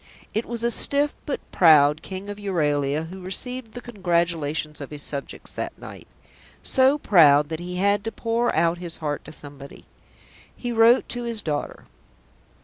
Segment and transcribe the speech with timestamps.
[0.33, 5.03] It was a stiff but proud King of Euralia who received the congratulations of his
[5.03, 6.07] subjects that night;
[6.63, 9.85] so proud that he had to pour out his heart to somebody.
[10.57, 11.85] He wrote to his daughter.